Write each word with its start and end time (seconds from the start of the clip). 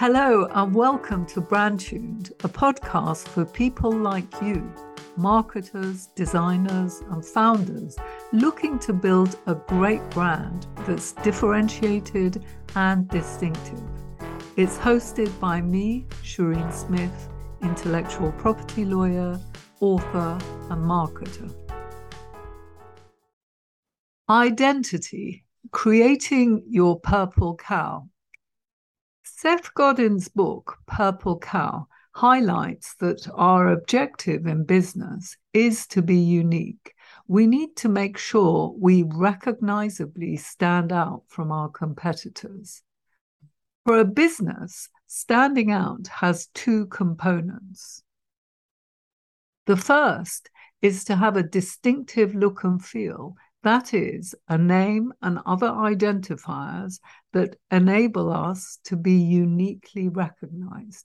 Hello, 0.00 0.46
and 0.52 0.72
welcome 0.72 1.26
to 1.26 1.40
Brand 1.40 1.80
Tuned, 1.80 2.30
a 2.44 2.48
podcast 2.48 3.26
for 3.26 3.44
people 3.44 3.90
like 3.90 4.32
you, 4.40 4.72
marketers, 5.16 6.06
designers, 6.14 7.02
and 7.10 7.26
founders 7.26 7.96
looking 8.32 8.78
to 8.78 8.92
build 8.92 9.36
a 9.46 9.56
great 9.56 10.08
brand 10.10 10.68
that's 10.86 11.14
differentiated 11.24 12.44
and 12.76 13.08
distinctive. 13.08 13.82
It's 14.56 14.78
hosted 14.78 15.36
by 15.40 15.60
me, 15.60 16.06
Shireen 16.22 16.72
Smith, 16.72 17.28
intellectual 17.60 18.30
property 18.30 18.84
lawyer, 18.84 19.40
author, 19.80 20.38
and 20.70 20.86
marketer. 20.86 21.52
Identity 24.30 25.42
Creating 25.72 26.62
Your 26.68 27.00
Purple 27.00 27.56
Cow 27.56 28.08
Seth 29.40 29.72
Godin's 29.74 30.26
book, 30.26 30.78
Purple 30.88 31.38
Cow, 31.38 31.86
highlights 32.10 32.96
that 32.96 33.28
our 33.34 33.68
objective 33.68 34.48
in 34.48 34.64
business 34.64 35.36
is 35.52 35.86
to 35.86 36.02
be 36.02 36.16
unique. 36.16 36.92
We 37.28 37.46
need 37.46 37.76
to 37.76 37.88
make 37.88 38.18
sure 38.18 38.74
we 38.76 39.04
recognizably 39.04 40.38
stand 40.38 40.90
out 40.90 41.22
from 41.28 41.52
our 41.52 41.68
competitors. 41.68 42.82
For 43.86 44.00
a 44.00 44.04
business, 44.04 44.88
standing 45.06 45.70
out 45.70 46.08
has 46.08 46.48
two 46.48 46.86
components. 46.86 48.02
The 49.66 49.76
first 49.76 50.50
is 50.82 51.04
to 51.04 51.14
have 51.14 51.36
a 51.36 51.44
distinctive 51.44 52.34
look 52.34 52.64
and 52.64 52.84
feel 52.84 53.36
that 53.68 53.92
is, 53.92 54.34
a 54.48 54.56
name 54.56 55.12
and 55.20 55.40
other 55.44 55.68
identifiers 55.68 57.00
that 57.34 57.56
enable 57.70 58.32
us 58.32 58.78
to 58.84 58.96
be 58.96 59.12
uniquely 59.12 60.08
recognized. 60.08 61.04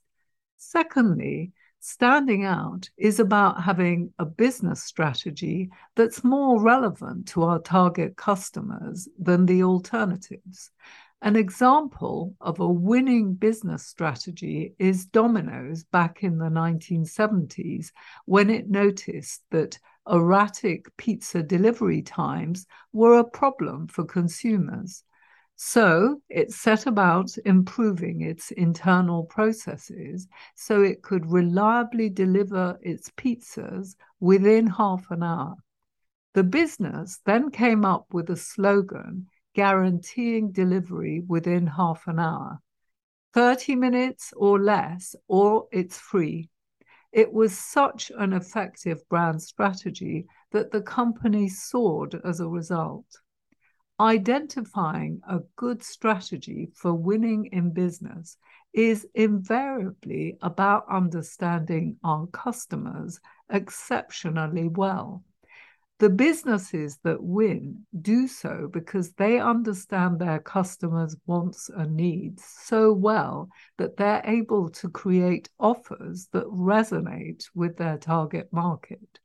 Secondly, 0.55 1.51
standing 1.81 2.45
out 2.45 2.89
is 2.95 3.19
about 3.19 3.61
having 3.61 4.13
a 4.17 4.25
business 4.25 4.81
strategy 4.81 5.69
that's 5.97 6.23
more 6.23 6.61
relevant 6.61 7.27
to 7.27 7.43
our 7.43 7.59
target 7.59 8.15
customers 8.15 9.09
than 9.19 9.45
the 9.45 9.61
alternatives. 9.61 10.71
An 11.21 11.35
example 11.35 12.33
of 12.39 12.61
a 12.61 12.67
winning 12.67 13.33
business 13.33 13.85
strategy 13.85 14.73
is 14.79 15.05
Domino's 15.05 15.83
back 15.83 16.23
in 16.23 16.37
the 16.37 16.49
1970s 16.49 17.91
when 18.23 18.49
it 18.49 18.69
noticed 18.69 19.43
that 19.51 19.77
erratic 20.09 20.95
pizza 20.97 21.43
delivery 21.43 22.01
times 22.01 22.65
were 22.91 23.19
a 23.19 23.23
problem 23.23 23.87
for 23.87 24.03
consumers. 24.03 25.03
So 25.55 26.21
it 26.29 26.51
set 26.51 26.87
about 26.87 27.37
improving 27.45 28.21
its 28.21 28.51
internal 28.51 29.23
processes 29.23 30.27
so 30.55 30.81
it 30.81 31.03
could 31.03 31.31
reliably 31.31 32.09
deliver 32.09 32.77
its 32.81 33.09
pizzas 33.11 33.95
within 34.19 34.67
half 34.67 35.09
an 35.11 35.23
hour. 35.23 35.55
The 36.33 36.43
business 36.43 37.19
then 37.25 37.51
came 37.51 37.85
up 37.85 38.07
with 38.11 38.29
a 38.29 38.35
slogan 38.35 39.27
guaranteeing 39.53 40.51
delivery 40.51 41.21
within 41.27 41.67
half 41.67 42.07
an 42.07 42.19
hour 42.19 42.59
30 43.33 43.75
minutes 43.75 44.31
or 44.35 44.59
less, 44.59 45.15
or 45.27 45.67
it's 45.71 45.97
free. 45.97 46.49
It 47.13 47.31
was 47.31 47.55
such 47.55 48.11
an 48.17 48.33
effective 48.33 49.07
brand 49.07 49.39
strategy 49.39 50.25
that 50.51 50.71
the 50.71 50.81
company 50.81 51.47
soared 51.47 52.19
as 52.25 52.39
a 52.39 52.47
result. 52.47 53.05
Identifying 53.99 55.21
a 55.29 55.41
good 55.55 55.83
strategy 55.83 56.71
for 56.73 56.91
winning 56.95 57.45
in 57.51 57.71
business 57.71 58.37
is 58.73 59.07
invariably 59.13 60.37
about 60.41 60.89
understanding 60.89 61.97
our 62.03 62.25
customers 62.27 63.19
exceptionally 63.47 64.67
well. 64.67 65.23
The 66.03 66.09
businesses 66.09 66.97
that 67.05 67.23
win 67.23 67.85
do 68.01 68.27
so 68.27 68.67
because 68.67 69.13
they 69.13 69.39
understand 69.39 70.19
their 70.19 70.39
customers' 70.39 71.15
wants 71.25 71.69
and 71.69 71.95
needs 71.95 72.43
so 72.43 72.91
well 72.91 73.47
that 73.77 73.95
they're 73.95 74.21
able 74.25 74.69
to 74.71 74.89
create 74.89 75.47
offers 75.61 76.27
that 76.33 76.43
resonate 76.47 77.45
with 77.55 77.77
their 77.77 77.97
target 77.97 78.51
market. 78.51 79.17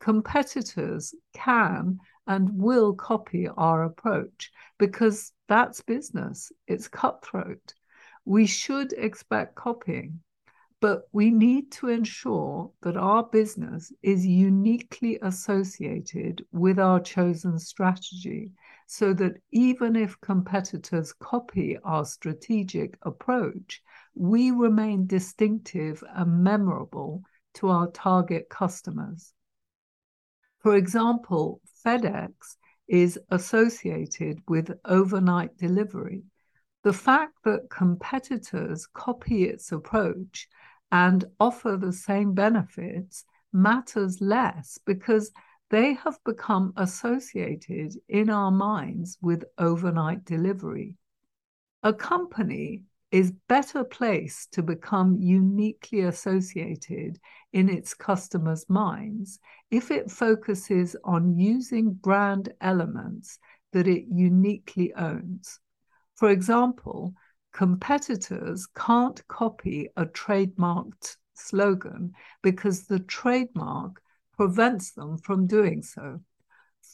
Competitors 0.00 1.14
can 1.34 2.00
and 2.26 2.50
will 2.60 2.94
copy 2.94 3.46
our 3.46 3.84
approach 3.84 4.50
because 4.76 5.30
that's 5.46 5.82
business, 5.82 6.50
it's 6.66 6.88
cutthroat. 6.88 7.74
We 8.24 8.46
should 8.46 8.92
expect 8.92 9.54
copying 9.54 10.18
but 10.80 11.08
we 11.12 11.30
need 11.30 11.72
to 11.72 11.88
ensure 11.88 12.70
that 12.82 12.96
our 12.96 13.24
business 13.24 13.92
is 14.02 14.24
uniquely 14.24 15.18
associated 15.22 16.44
with 16.52 16.78
our 16.78 17.00
chosen 17.00 17.58
strategy 17.58 18.52
so 18.86 19.12
that 19.12 19.34
even 19.50 19.96
if 19.96 20.20
competitors 20.20 21.12
copy 21.12 21.76
our 21.82 22.04
strategic 22.04 22.96
approach, 23.02 23.82
we 24.14 24.50
remain 24.50 25.06
distinctive 25.06 26.02
and 26.14 26.44
memorable 26.44 27.22
to 27.54 27.68
our 27.68 27.88
target 27.90 28.48
customers. 28.48 29.32
For 30.60 30.76
example, 30.76 31.60
FedEx 31.84 32.30
is 32.86 33.18
associated 33.30 34.40
with 34.48 34.72
overnight 34.84 35.56
delivery. 35.58 36.22
The 36.84 36.92
fact 36.92 37.34
that 37.44 37.68
competitors 37.68 38.86
copy 38.86 39.44
its 39.44 39.72
approach 39.72 40.48
and 40.90 41.24
offer 41.38 41.76
the 41.76 41.92
same 41.92 42.34
benefits 42.34 43.24
matters 43.52 44.20
less 44.20 44.78
because 44.84 45.30
they 45.70 45.94
have 45.94 46.18
become 46.24 46.72
associated 46.76 47.94
in 48.08 48.30
our 48.30 48.50
minds 48.50 49.18
with 49.20 49.44
overnight 49.58 50.24
delivery. 50.24 50.94
A 51.82 51.92
company 51.92 52.84
is 53.10 53.32
better 53.48 53.84
placed 53.84 54.52
to 54.52 54.62
become 54.62 55.16
uniquely 55.18 56.00
associated 56.00 57.18
in 57.52 57.68
its 57.68 57.94
customers' 57.94 58.66
minds 58.68 59.38
if 59.70 59.90
it 59.90 60.10
focuses 60.10 60.94
on 61.04 61.38
using 61.38 61.92
brand 61.92 62.52
elements 62.60 63.38
that 63.72 63.86
it 63.86 64.04
uniquely 64.10 64.92
owns. 64.94 65.60
For 66.16 66.30
example, 66.30 67.14
competitors 67.52 68.66
can't 68.76 69.26
copy 69.28 69.88
a 69.96 70.06
trademarked 70.06 71.16
slogan 71.34 72.12
because 72.42 72.86
the 72.86 73.00
trademark 73.00 74.00
prevents 74.36 74.92
them 74.92 75.18
from 75.18 75.46
doing 75.46 75.82
so. 75.82 76.20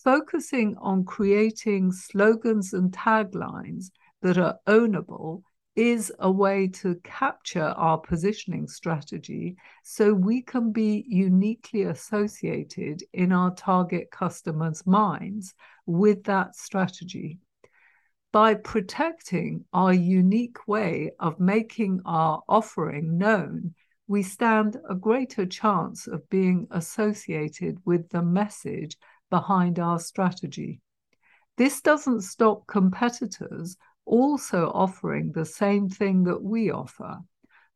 Focusing 0.03 0.76
on 0.78 1.04
creating 1.04 1.93
slogans 1.93 2.72
and 2.72 2.93
taglines 2.93 3.91
that 4.22 4.38
are 4.38 4.59
ownable 4.66 5.43
is 5.76 6.12
a 6.20 6.31
way 6.31 6.69
to 6.69 6.94
capture 7.03 7.75
our 7.76 7.98
positioning 7.98 8.69
strategy 8.69 9.56
so 9.82 10.14
we 10.14 10.41
can 10.41 10.70
be 10.70 11.04
uniquely 11.09 11.82
associated 11.82 13.03
in 13.12 13.32
our 13.32 13.53
target 13.54 14.10
customers' 14.10 14.87
minds 14.87 15.54
with 15.87 16.22
that 16.25 16.54
strategy 16.54 17.38
by 18.34 18.52
protecting 18.52 19.64
our 19.72 19.94
unique 19.94 20.66
way 20.66 21.08
of 21.20 21.38
making 21.38 22.00
our 22.04 22.42
offering 22.48 23.16
known, 23.16 23.72
we 24.08 24.24
stand 24.24 24.76
a 24.90 24.94
greater 24.96 25.46
chance 25.46 26.08
of 26.08 26.28
being 26.30 26.66
associated 26.72 27.78
with 27.84 28.08
the 28.08 28.20
message 28.20 28.96
behind 29.30 29.78
our 29.78 30.00
strategy. 30.00 30.80
This 31.58 31.80
doesn't 31.80 32.22
stop 32.22 32.66
competitors 32.66 33.76
also 34.04 34.72
offering 34.75 35.30
the 35.30 35.46
same 35.46 35.88
thing 35.88 36.25
that 36.25 36.42
we 36.42 36.72
offer. 36.72 37.19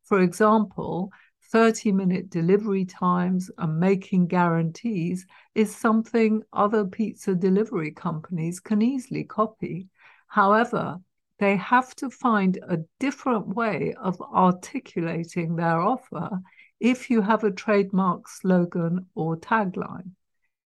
For 0.03 0.19
example, 0.19 1.09
30 1.53 1.93
minute 1.93 2.29
delivery 2.29 2.83
times 2.83 3.49
and 3.59 3.79
making 3.79 4.27
guarantees 4.27 5.25
is 5.55 5.73
something 5.73 6.43
other 6.51 6.83
pizza 6.83 7.33
delivery 7.33 7.91
companies 7.91 8.59
can 8.59 8.81
easily 8.81 9.23
copy 9.23 9.87
However, 10.29 11.01
they 11.39 11.55
have 11.55 11.95
to 11.95 12.09
find 12.09 12.59
a 12.67 12.79
different 12.99 13.47
way 13.47 13.95
of 13.95 14.21
articulating 14.21 15.55
their 15.55 15.79
offer 15.81 16.39
if 16.79 17.09
you 17.09 17.21
have 17.21 17.43
a 17.43 17.51
trademark 17.51 18.27
slogan 18.27 19.07
or 19.15 19.37
tagline. 19.37 20.11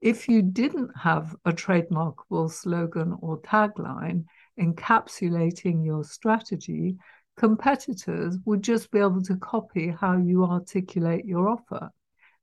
If 0.01 0.29
you 0.29 0.43
didn't 0.43 0.97
have 0.97 1.35
a 1.45 1.53
trademarkable 1.53 2.53
slogan 2.53 3.17
or 3.21 3.41
tagline 3.41 4.27
encapsulating 4.61 5.85
your 5.85 6.05
strategy, 6.05 6.97
competitors 7.37 8.39
would 8.45 8.63
just 8.63 8.93
be 8.93 9.01
able 9.01 9.23
to 9.23 9.37
copy 9.37 9.89
how 9.89 10.19
you 10.19 10.45
articulate 10.45 11.25
your 11.25 11.49
offer. 11.49 11.91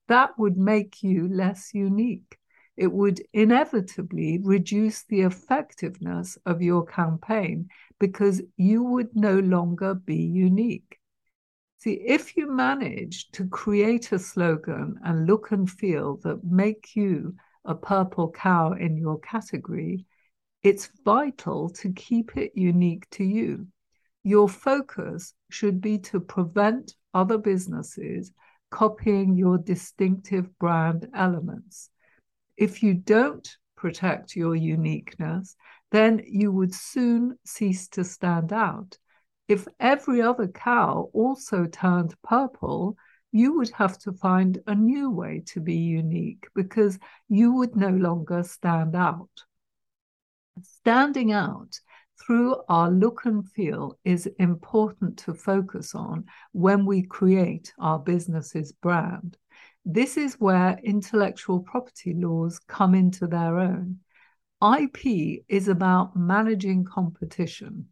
That 0.09 0.38
would 0.38 0.57
make 0.57 1.01
you 1.01 1.29
less 1.29 1.73
unique 1.73 2.38
it 2.77 2.92
would 2.92 3.22
inevitably 3.33 4.39
reduce 4.44 5.04
the 5.04 5.22
effectiveness 5.22 6.38
of 6.45 6.62
your 6.62 6.86
campaign 6.86 7.69
because 8.00 8.42
you 8.57 8.83
would 8.83 9.16
no 9.16 9.39
longer 9.39 9.94
be 9.94 10.18
unique. 10.18 11.00
See, 11.77 12.01
if 12.06 12.36
you 12.36 12.51
manage 12.51 13.30
to 13.31 13.48
create 13.48 14.12
a 14.12 14.19
slogan 14.19 14.95
and 15.04 15.27
look 15.27 15.51
and 15.51 15.69
feel 15.69 16.18
that 16.24 16.44
make 16.44 16.95
you 16.95 17.36
a 17.63 17.75
purple 17.75 18.31
cow 18.31 18.74
in 18.74 18.98
your 18.98 19.19
category, 19.19 20.06
it's 20.63 20.89
vital 21.06 21.69
to 21.69 21.94
keep 21.94 22.36
it 22.36 22.51
unique 22.56 23.10
to 23.12 23.24
you. 23.24 23.68
Your 24.24 24.50
focus 24.50 25.33
should 25.51 25.80
be 25.80 26.00
to 26.00 26.19
prevent 26.19 26.95
other 27.13 27.38
businesses 27.38 28.31
copying 28.72 29.36
your 29.36 29.57
distinctive 29.57 30.57
brand 30.57 31.07
elements. 31.13 31.89
If 32.57 32.81
you 32.84 32.94
don't 32.94 33.48
protect 33.75 34.36
your 34.36 34.56
uniqueness, 34.56 35.56
then 35.92 36.24
you 36.25 36.52
would 36.52 36.74
soon 36.74 37.38
cease 37.46 37.88
to 37.90 38.04
stand 38.04 38.54
out. 38.54 38.98
If 39.48 39.68
every 39.80 40.22
other 40.22 40.48
cow 40.48 41.10
also 41.13 41.66
turned 41.66 42.16
purple, 42.24 42.98
you 43.31 43.57
would 43.57 43.69
have 43.72 43.98
to 44.00 44.13
find 44.13 44.62
a 44.66 44.74
new 44.74 45.10
way 45.10 45.44
to 45.48 45.60
be 45.60 45.75
unique 45.75 46.48
because 46.56 46.98
you 47.28 47.52
would 47.54 47.75
no 47.75 47.90
longer 47.90 48.44
stand 48.44 48.96
out. 48.96 49.44
Standing 50.62 51.34
out 51.34 51.80
through 52.18 52.56
our 52.69 52.90
look 52.90 53.25
and 53.25 53.48
feel 53.51 54.00
is 54.06 54.25
important 54.40 55.18
to 55.19 55.34
focus 55.34 55.94
on 55.94 56.25
when 56.54 56.86
we 56.86 57.04
create 57.04 57.74
our 57.78 58.00
business's 58.00 58.72
brand. 58.72 59.38
This 59.86 60.18
is 60.18 60.36
where 60.36 60.80
intellectual 60.84 61.60
property 61.60 62.14
laws 62.14 62.60
come 62.68 62.96
into 62.96 63.28
their 63.28 63.60
own. 63.60 64.00
IP 64.62 65.44
is 65.48 65.68
about 65.68 66.16
managing 66.16 66.86
competition 66.86 67.88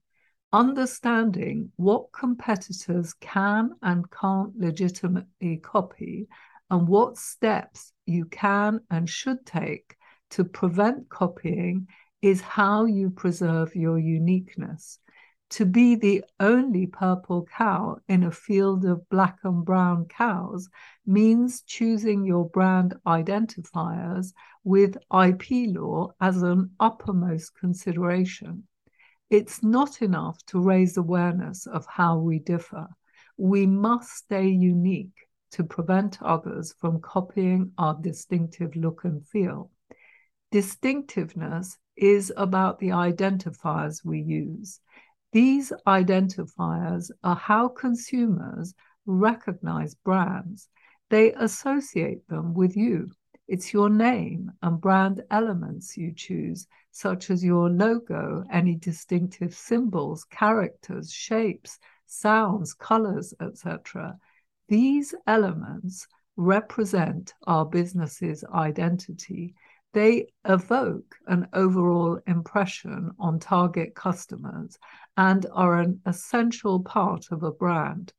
understanding 0.54 1.72
what 1.78 2.14
competitors 2.14 3.14
can 3.20 3.72
and 3.82 4.10
can't 4.12 4.56
legitimately 4.56 5.58
copy 5.58 6.28
and 6.70 6.88
what 6.88 7.18
steps 7.18 7.92
you 8.06 8.26
can 8.26 8.80
and 8.92 9.10
should 9.10 9.44
take 9.48 9.96
to 10.30 10.44
prevent 10.44 11.10
copying 11.10 11.88
is 12.22 12.40
how 12.40 12.86
you 12.86 13.10
preserve 13.10 13.76
your 13.76 13.98
uniqueness. 13.98 15.00
To 15.54 15.68
be 15.68 15.94
the 15.94 16.26
only 16.40 16.88
purple 16.88 17.46
cow 17.46 18.00
in 18.08 18.24
a 18.24 18.32
field 18.32 18.86
of 18.86 19.08
black 19.10 19.38
and 19.44 19.64
brown 19.64 20.06
cows 20.08 20.68
means 21.06 21.62
choosing 21.62 22.26
your 22.26 22.50
brand 22.50 22.96
identifiers 23.06 24.34
with 24.64 24.98
IP 25.16 25.70
law 25.76 26.10
as 26.20 26.42
an 26.42 26.72
uppermost 26.80 27.54
consideration. 27.54 28.68
It's 29.30 29.62
not 29.62 30.02
enough 30.02 30.44
to 30.48 30.60
raise 30.60 30.98
awareness 30.98 31.68
of 31.68 31.86
how 31.86 32.18
we 32.18 32.40
differ. 32.40 32.88
We 33.38 33.68
must 33.68 34.10
stay 34.10 34.48
unique 34.48 35.28
to 35.52 35.64
prevent 35.64 36.20
others 36.24 36.74
from 36.80 37.00
copying 37.00 37.74
our 37.78 37.94
distinctive 38.02 38.76
look 38.76 39.04
and 39.04 39.24
feel. 39.28 39.70
Distinctiveness 40.50 41.78
is 41.96 42.34
about 42.38 42.80
the 42.80 42.90
identifiers 42.90 44.04
we 44.04 44.20
use. 44.20 44.80
These 45.34 45.74
identifiers 45.88 47.10
are 47.24 47.36
how 47.36 47.68
consumers 47.68 48.76
recognize 49.08 49.96
brands. 49.96 50.70
They 51.10 51.34
associate 51.34 52.28
them 52.28 52.54
with 52.54 52.78
you. 52.78 53.10
It's 53.48 53.74
your 53.74 53.90
name 53.90 54.52
and 54.62 54.80
brand 54.80 55.24
elements 55.32 55.98
you 55.98 56.14
choose 56.14 56.68
such 56.92 57.32
as 57.32 57.44
your 57.44 57.68
logo, 57.72 58.44
any 58.52 58.76
distinctive 58.76 59.56
symbols, 59.56 60.24
characters, 60.26 61.12
shapes, 61.12 61.80
sounds, 62.06 62.76
colors, 62.76 63.34
etc. 63.42 64.20
These 64.68 65.16
elements 65.26 66.08
represent 66.36 67.34
our 67.48 67.66
business's 67.66 68.44
identity. 68.54 69.56
They 69.94 70.28
evoke 70.44 71.16
an 71.28 71.48
overall 71.54 72.20
impression 72.26 73.12
on 73.20 73.40
target 73.40 73.94
customers 73.94 74.78
and 75.18 75.46
are 75.54 75.80
an 75.80 76.02
essential 76.06 76.82
part 76.82 77.28
of 77.32 77.44
a 77.44 77.52
brand. 77.52 78.12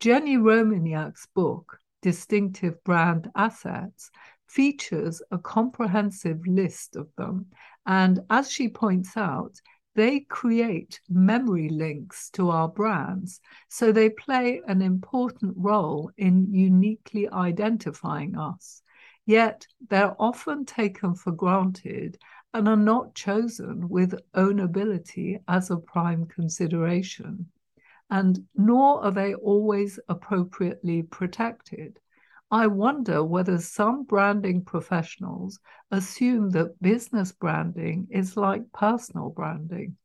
Jenny 0.00 0.36
Romaniuk's 0.36 1.26
book, 1.34 1.78
Distinctive 2.00 2.82
Brand 2.82 3.30
Assets, 3.34 4.10
features 4.46 5.20
a 5.30 5.38
comprehensive 5.38 6.46
list 6.46 6.96
of 6.96 7.08
them 7.16 7.46
and 7.84 8.20
as 8.30 8.50
she 8.50 8.68
points 8.68 9.16
out, 9.16 9.60
they 9.94 10.20
create 10.20 11.00
memory 11.08 11.68
links 11.68 12.30
to 12.30 12.50
our 12.50 12.68
brands. 12.68 13.40
So 13.68 13.92
they 13.92 14.10
play 14.10 14.60
an 14.66 14.82
important 14.82 15.54
role 15.56 16.10
in 16.16 16.52
uniquely 16.52 17.28
identifying 17.30 18.36
us. 18.36 18.82
Yet 19.26 19.66
they're 19.88 20.14
often 20.20 20.64
taken 20.64 21.16
for 21.16 21.32
granted 21.32 22.16
and 22.54 22.68
are 22.68 22.76
not 22.76 23.14
chosen 23.14 23.88
with 23.88 24.14
ownability 24.34 25.42
as 25.48 25.70
a 25.70 25.76
prime 25.76 26.26
consideration. 26.26 27.50
And 28.08 28.46
nor 28.54 29.04
are 29.04 29.10
they 29.10 29.34
always 29.34 29.98
appropriately 30.08 31.02
protected. 31.02 31.98
I 32.52 32.68
wonder 32.68 33.24
whether 33.24 33.58
some 33.58 34.04
branding 34.04 34.64
professionals 34.64 35.58
assume 35.90 36.50
that 36.50 36.80
business 36.80 37.32
branding 37.32 38.06
is 38.10 38.36
like 38.36 38.72
personal 38.72 39.30
branding. 39.30 39.96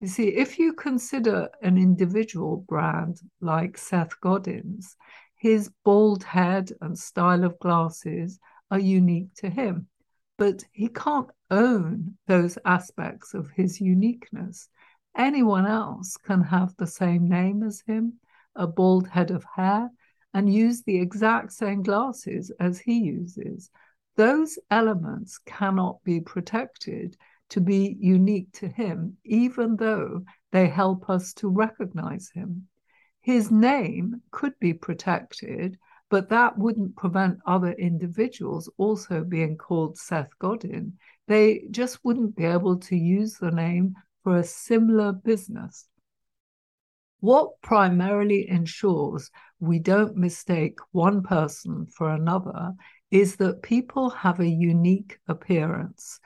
You 0.00 0.08
see, 0.08 0.28
if 0.28 0.58
you 0.58 0.72
consider 0.72 1.50
an 1.60 1.76
individual 1.76 2.64
brand 2.66 3.20
like 3.42 3.76
Seth 3.76 4.18
Godin's, 4.22 4.96
his 5.38 5.70
bald 5.84 6.24
head 6.24 6.72
and 6.80 6.98
style 6.98 7.44
of 7.44 7.58
glasses 7.60 8.38
are 8.70 8.78
unique 8.78 9.32
to 9.34 9.48
him, 9.48 9.86
but 10.36 10.64
he 10.72 10.88
can't 10.88 11.30
own 11.50 12.16
those 12.26 12.58
aspects 12.64 13.34
of 13.34 13.50
his 13.50 13.80
uniqueness. 13.80 14.68
Anyone 15.16 15.66
else 15.66 16.16
can 16.16 16.42
have 16.42 16.76
the 16.76 16.86
same 16.86 17.28
name 17.28 17.62
as 17.62 17.82
him, 17.86 18.14
a 18.54 18.66
bald 18.66 19.08
head 19.08 19.30
of 19.30 19.44
hair, 19.56 19.90
and 20.34 20.52
use 20.52 20.82
the 20.82 21.00
exact 21.00 21.52
same 21.52 21.82
glasses 21.82 22.52
as 22.60 22.78
he 22.78 22.98
uses. 22.98 23.70
Those 24.16 24.58
elements 24.70 25.38
cannot 25.38 26.02
be 26.04 26.20
protected 26.20 27.16
to 27.50 27.60
be 27.60 27.96
unique 27.98 28.52
to 28.54 28.68
him, 28.68 29.16
even 29.24 29.76
though 29.76 30.24
they 30.52 30.66
help 30.68 31.08
us 31.08 31.32
to 31.34 31.48
recognize 31.48 32.30
him. 32.34 32.68
His 33.28 33.50
name 33.50 34.22
could 34.30 34.58
be 34.58 34.72
protected, 34.72 35.76
but 36.08 36.30
that 36.30 36.56
wouldn't 36.56 36.96
prevent 36.96 37.40
other 37.44 37.72
individuals 37.72 38.70
also 38.78 39.22
being 39.22 39.58
called 39.58 39.98
Seth 39.98 40.30
Godin. 40.38 40.94
They 41.26 41.66
just 41.70 42.02
wouldn't 42.02 42.36
be 42.36 42.46
able 42.46 42.78
to 42.78 42.96
use 42.96 43.34
the 43.34 43.50
name 43.50 43.96
for 44.24 44.38
a 44.38 44.44
similar 44.44 45.12
business. 45.12 45.90
What 47.20 47.60
primarily 47.60 48.48
ensures 48.48 49.30
we 49.60 49.78
don't 49.78 50.16
mistake 50.16 50.78
one 50.92 51.22
person 51.22 51.84
for 51.84 52.08
another 52.08 52.72
is 53.10 53.36
that 53.36 53.60
people 53.60 54.08
have 54.08 54.40
a 54.40 54.48
unique 54.48 55.18
appearance. 55.28 56.18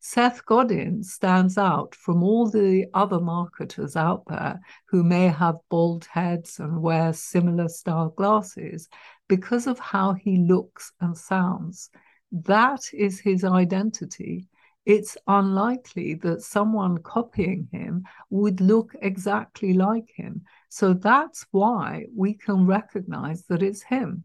Seth 0.00 0.44
Godin 0.46 1.02
stands 1.02 1.56
out 1.58 1.94
from 1.94 2.22
all 2.22 2.48
the 2.48 2.86
other 2.94 3.20
marketers 3.20 3.96
out 3.96 4.24
there 4.26 4.60
who 4.88 5.04
may 5.04 5.28
have 5.28 5.56
bald 5.68 6.06
heads 6.06 6.58
and 6.58 6.82
wear 6.82 7.12
similar 7.12 7.68
style 7.68 8.08
glasses 8.08 8.88
because 9.28 9.66
of 9.66 9.78
how 9.78 10.14
he 10.14 10.38
looks 10.38 10.92
and 11.00 11.16
sounds. 11.16 11.90
That 12.32 12.80
is 12.92 13.20
his 13.20 13.44
identity 13.44 14.48
it's 14.86 15.16
unlikely 15.26 16.14
that 16.14 16.42
someone 16.42 16.98
copying 16.98 17.68
him 17.70 18.04
would 18.30 18.60
look 18.60 18.94
exactly 19.02 19.74
like 19.74 20.10
him. 20.14 20.42
So 20.68 20.94
that's 20.94 21.46
why 21.50 22.06
we 22.16 22.34
can 22.34 22.66
recognize 22.66 23.44
that 23.46 23.62
it's 23.62 23.82
him. 23.82 24.24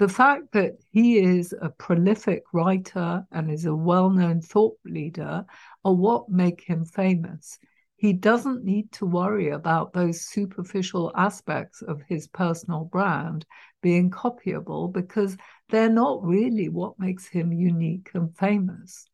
The 0.00 0.08
fact 0.08 0.52
that 0.52 0.78
he 0.90 1.18
is 1.18 1.54
a 1.60 1.68
prolific 1.68 2.44
writer 2.54 3.22
and 3.32 3.50
is 3.50 3.66
a 3.66 3.74
well 3.74 4.08
known 4.08 4.40
thought 4.40 4.78
leader 4.86 5.44
are 5.84 5.94
what 5.94 6.30
make 6.30 6.62
him 6.62 6.86
famous. 6.86 7.58
He 7.96 8.14
doesn't 8.14 8.64
need 8.64 8.90
to 8.92 9.04
worry 9.04 9.50
about 9.50 9.92
those 9.92 10.22
superficial 10.22 11.12
aspects 11.14 11.82
of 11.82 12.00
his 12.08 12.28
personal 12.28 12.86
brand 12.86 13.44
being 13.82 14.10
copyable 14.10 14.90
because 14.90 15.36
they're 15.68 15.90
not 15.90 16.24
really 16.24 16.70
what 16.70 16.98
makes 16.98 17.26
him 17.26 17.52
unique 17.52 18.08
and 18.14 18.34
famous. 18.38 19.06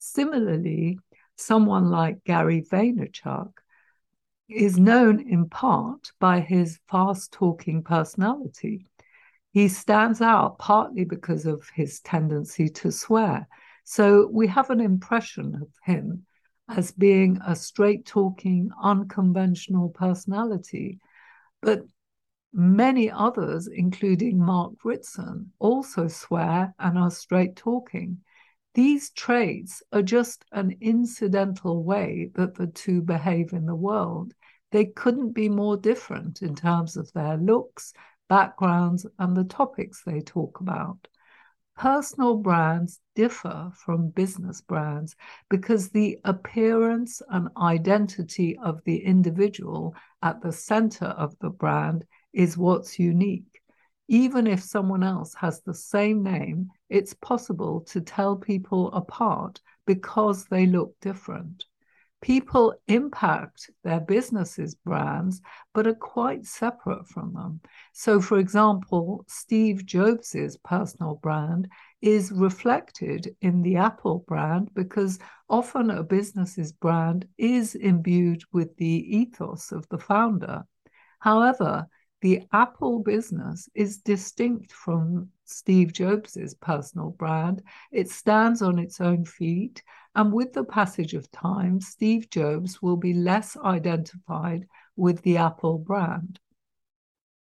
Similarly, 0.00 0.98
someone 1.36 1.88
like 1.88 2.24
Gary 2.24 2.62
Vaynerchuk 2.62 3.52
is 4.48 4.76
known 4.76 5.20
in 5.20 5.48
part 5.48 6.10
by 6.18 6.40
his 6.40 6.80
fast 6.90 7.30
talking 7.30 7.84
personality. 7.84 8.88
He 9.52 9.68
stands 9.68 10.20
out 10.20 10.58
partly 10.58 11.04
because 11.04 11.46
of 11.46 11.68
his 11.74 12.00
tendency 12.00 12.68
to 12.68 12.90
swear. 12.90 13.46
So 13.84 14.28
we 14.32 14.46
have 14.48 14.70
an 14.70 14.80
impression 14.80 15.54
of 15.60 15.68
him 15.84 16.26
as 16.68 16.92
being 16.92 17.38
a 17.46 17.54
straight 17.54 18.06
talking, 18.06 18.70
unconventional 18.82 19.90
personality. 19.90 20.98
But 21.60 21.84
Many 22.54 23.10
others, 23.10 23.66
including 23.66 24.38
Mark 24.38 24.84
Ritson, 24.84 25.52
also 25.58 26.06
swear 26.06 26.74
and 26.78 26.98
are 26.98 27.10
straight 27.10 27.56
talking. 27.56 28.18
These 28.74 29.10
traits 29.10 29.82
are 29.90 30.02
just 30.02 30.44
an 30.52 30.76
incidental 30.82 31.82
way 31.82 32.30
that 32.34 32.54
the 32.54 32.66
two 32.66 33.00
behave 33.00 33.54
in 33.54 33.64
the 33.64 33.74
world. 33.74 34.34
They 34.70 34.84
couldn't 34.84 35.32
be 35.32 35.48
more 35.48 35.78
different 35.78 36.42
in 36.42 36.54
terms 36.54 36.98
of 36.98 37.10
their 37.14 37.38
looks, 37.38 37.94
backgrounds, 38.32 39.04
and 39.18 39.36
the 39.36 39.44
topics 39.44 40.02
they 40.06 40.18
talk 40.22 40.60
about. 40.60 41.06
Personal 41.76 42.38
brands 42.38 42.98
differ 43.14 43.70
from 43.74 44.08
business 44.08 44.62
brands 44.62 45.14
because 45.50 45.90
the 45.90 46.18
appearance 46.24 47.20
and 47.28 47.50
identity 47.58 48.56
of 48.64 48.80
the 48.86 49.04
individual 49.04 49.94
at 50.22 50.40
the 50.40 50.50
center 50.50 51.04
of 51.04 51.38
the 51.40 51.50
brand 51.50 52.06
is 52.32 52.56
what's 52.56 52.98
unique. 52.98 53.60
Even 54.08 54.46
if 54.46 54.62
someone 54.62 55.02
else 55.02 55.34
has 55.34 55.60
the 55.60 55.74
same 55.74 56.22
name, 56.22 56.70
it's 56.88 57.12
possible 57.12 57.82
to 57.82 58.00
tell 58.00 58.34
people 58.34 58.90
apart 58.92 59.60
because 59.84 60.46
they 60.46 60.64
look 60.64 60.98
different. 61.02 61.66
People 62.22 62.72
impact 62.86 63.68
their 63.82 63.98
businesses' 63.98 64.76
brands, 64.76 65.42
but 65.74 65.88
are 65.88 65.94
quite 65.94 66.46
separate 66.46 67.06
from 67.08 67.34
them. 67.34 67.60
So, 67.92 68.20
for 68.20 68.38
example, 68.38 69.24
Steve 69.26 69.84
Jobs' 69.84 70.56
personal 70.64 71.16
brand 71.16 71.68
is 72.00 72.30
reflected 72.30 73.34
in 73.40 73.60
the 73.62 73.76
Apple 73.76 74.24
brand 74.28 74.70
because 74.72 75.18
often 75.50 75.90
a 75.90 76.04
business's 76.04 76.72
brand 76.72 77.26
is 77.38 77.74
imbued 77.74 78.44
with 78.52 78.76
the 78.76 79.16
ethos 79.16 79.72
of 79.72 79.88
the 79.88 79.98
founder. 79.98 80.62
However, 81.18 81.88
the 82.22 82.42
Apple 82.52 83.00
business 83.00 83.68
is 83.74 83.98
distinct 83.98 84.72
from 84.72 85.28
Steve 85.44 85.92
Jobs' 85.92 86.54
personal 86.54 87.10
brand. 87.10 87.62
It 87.90 88.08
stands 88.08 88.62
on 88.62 88.78
its 88.78 89.00
own 89.00 89.24
feet, 89.24 89.82
and 90.14 90.32
with 90.32 90.52
the 90.52 90.62
passage 90.62 91.14
of 91.14 91.30
time, 91.32 91.80
Steve 91.80 92.30
Jobs 92.30 92.80
will 92.80 92.96
be 92.96 93.12
less 93.12 93.56
identified 93.56 94.68
with 94.94 95.20
the 95.22 95.36
Apple 95.36 95.78
brand. 95.78 96.38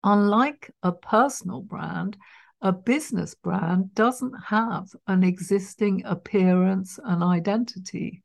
Unlike 0.05 0.71
a 0.83 0.93
personal 0.93 1.63
brand, 1.63 2.19
a 2.61 2.71
business 2.71 3.35
brand 3.35 3.95
doesn't 3.95 4.35
have 4.35 4.95
an 5.07 5.25
existing 5.25 6.05
appearance 6.05 6.99
and 7.03 7.23
identity. 7.23 8.23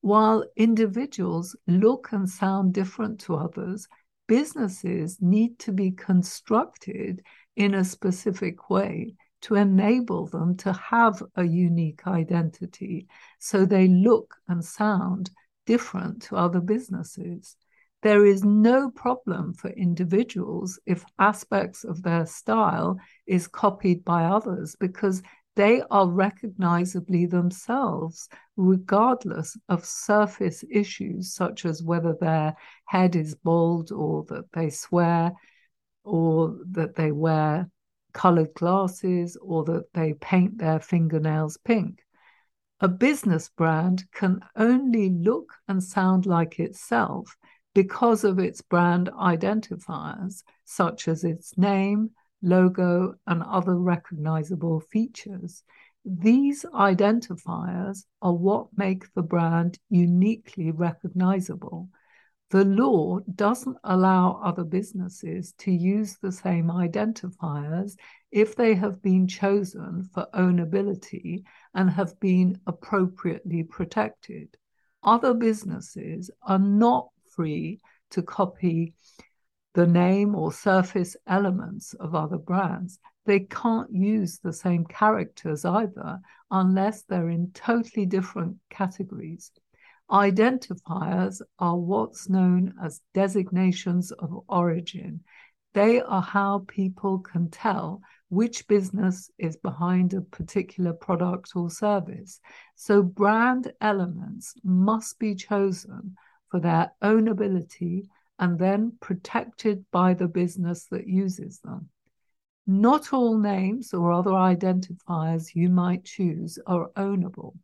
While 0.00 0.44
individuals 0.56 1.54
look 1.66 2.08
and 2.12 2.28
sound 2.28 2.72
different 2.72 3.20
to 3.20 3.36
others, 3.36 3.86
businesses 4.26 5.18
need 5.20 5.58
to 5.60 5.72
be 5.72 5.90
constructed 5.90 7.22
in 7.56 7.74
a 7.74 7.84
specific 7.84 8.70
way 8.70 9.14
to 9.42 9.56
enable 9.56 10.26
them 10.26 10.56
to 10.56 10.72
have 10.72 11.22
a 11.36 11.44
unique 11.44 12.06
identity 12.06 13.06
so 13.38 13.64
they 13.64 13.88
look 13.88 14.34
and 14.48 14.64
sound 14.64 15.30
different 15.66 16.22
to 16.22 16.36
other 16.36 16.60
businesses. 16.60 17.56
There 18.02 18.24
is 18.26 18.44
no 18.44 18.90
problem 18.90 19.54
for 19.54 19.70
individuals 19.70 20.78
if 20.86 21.04
aspects 21.18 21.84
of 21.84 22.02
their 22.02 22.26
style 22.26 22.98
is 23.26 23.46
copied 23.46 24.04
by 24.04 24.24
others 24.24 24.76
because 24.78 25.22
they 25.56 25.82
are 25.90 26.08
recognizably 26.08 27.26
themselves, 27.26 28.28
regardless 28.56 29.56
of 29.68 29.84
surface 29.84 30.64
issues 30.70 31.34
such 31.34 31.64
as 31.64 31.82
whether 31.82 32.14
their 32.20 32.54
head 32.86 33.14
is 33.16 33.34
bald 33.34 33.92
or 33.92 34.24
that 34.24 34.50
they 34.52 34.70
swear 34.70 35.32
or 36.02 36.56
that 36.70 36.96
they 36.96 37.12
wear 37.12 37.68
colored 38.12 38.52
glasses 38.54 39.36
or 39.40 39.64
that 39.64 39.92
they 39.92 40.14
paint 40.14 40.58
their 40.58 40.80
fingernails 40.80 41.56
pink. 41.64 42.00
A 42.80 42.88
business 42.88 43.48
brand 43.48 44.04
can 44.12 44.40
only 44.56 45.10
look 45.10 45.52
and 45.68 45.82
sound 45.82 46.26
like 46.26 46.58
itself 46.58 47.36
because 47.74 48.24
of 48.24 48.38
its 48.38 48.60
brand 48.60 49.08
identifiers, 49.08 50.42
such 50.64 51.08
as 51.08 51.24
its 51.24 51.56
name, 51.58 52.10
logo, 52.44 53.14
and 53.26 53.42
other 53.42 53.76
recognizable 53.76 54.80
features. 54.80 55.62
These 56.04 56.64
identifiers 56.74 58.04
are 58.20 58.34
what 58.34 58.68
make 58.76 59.12
the 59.14 59.22
brand 59.22 59.78
uniquely 59.88 60.70
recognizable. 60.70 61.88
The 62.50 62.64
law 62.64 63.20
doesn't 63.34 63.78
allow 63.82 64.40
other 64.44 64.64
businesses 64.64 65.54
to 65.58 65.72
use 65.72 66.18
the 66.18 66.30
same 66.30 66.68
identifiers 66.68 67.96
if 68.30 68.54
they 68.54 68.74
have 68.74 69.02
been 69.02 69.26
chosen 69.26 70.08
for 70.12 70.28
ownability 70.34 71.44
and 71.74 71.90
have 71.90 72.20
been 72.20 72.60
appropriately 72.66 73.62
protected. 73.64 74.56
Other 75.02 75.34
businesses 75.34 76.30
are 76.42 76.58
not 76.58 77.08
free 77.34 77.80
to 78.10 78.22
copy 78.22 78.94
the 79.74 79.86
name 79.86 80.34
or 80.34 80.52
surface 80.52 81.16
elements 81.26 81.94
of 81.94 82.14
other 82.14 82.38
brands. 82.38 82.98
They 83.26 83.40
can't 83.40 83.92
use 83.92 84.38
the 84.38 84.52
same 84.52 84.84
characters 84.84 85.64
either 85.64 86.20
unless 86.50 87.02
they're 87.02 87.30
in 87.30 87.50
totally 87.52 88.06
different 88.06 88.56
categories. 88.70 89.50
Identifiers 90.10 91.40
are 91.58 91.76
what's 91.76 92.28
known 92.28 92.74
as 92.82 93.00
designations 93.14 94.12
of 94.12 94.44
origin. 94.48 95.20
They 95.72 96.00
are 96.00 96.22
how 96.22 96.64
people 96.68 97.18
can 97.18 97.50
tell 97.50 98.00
which 98.28 98.68
business 98.68 99.30
is 99.38 99.56
behind 99.56 100.14
a 100.14 100.20
particular 100.20 100.92
product 100.92 101.52
or 101.56 101.70
service. 101.70 102.40
So, 102.76 103.02
brand 103.02 103.72
elements 103.80 104.54
must 104.62 105.18
be 105.18 105.34
chosen 105.34 106.16
for 106.50 106.60
their 106.60 106.92
ownability 107.02 108.08
and 108.38 108.58
then 108.58 108.96
protected 109.00 109.84
by 109.90 110.14
the 110.14 110.28
business 110.28 110.86
that 110.86 111.06
uses 111.06 111.60
them. 111.60 111.88
Not 112.66 113.12
all 113.12 113.38
names 113.38 113.92
or 113.92 114.12
other 114.12 114.30
identifiers 114.30 115.54
you 115.54 115.68
might 115.68 116.04
choose 116.04 116.58
are 116.66 116.90
ownable. 116.96 117.54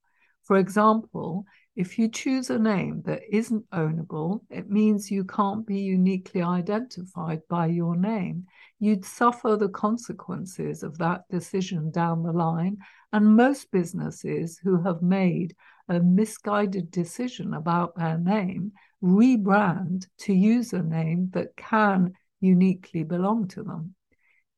For 0.43 0.57
example, 0.57 1.47
if 1.77 1.99
you 1.99 2.09
choose 2.09 2.51
a 2.51 2.59
name 2.59 3.03
that 3.07 3.23
isn't 3.31 3.71
ownable, 3.71 4.41
it 4.51 4.69
means 4.69 5.11
you 5.11 5.25
can't 5.25 5.67
be 5.67 5.79
uniquely 5.79 6.43
identified 6.43 7.41
by 7.49 7.67
your 7.67 7.97
name. 7.97 8.47
You'd 8.79 9.05
suffer 9.05 9.57
the 9.57 9.69
consequences 9.69 10.83
of 10.83 10.99
that 10.99 11.23
decision 11.31 11.91
down 11.91 12.23
the 12.23 12.33
line. 12.33 12.79
And 13.13 13.37
most 13.37 13.71
businesses 13.71 14.59
who 14.59 14.83
have 14.83 15.03
made 15.03 15.55
a 15.89 16.01
misguided 16.01 16.91
decision 16.91 17.55
about 17.55 17.97
their 17.97 18.19
name 18.19 18.73
rebrand 19.03 20.07
to 20.19 20.33
use 20.33 20.73
a 20.73 20.83
name 20.83 21.31
that 21.33 21.57
can 21.57 22.13
uniquely 22.41 23.03
belong 23.05 23.49
to 23.49 23.63
them. 23.63 23.95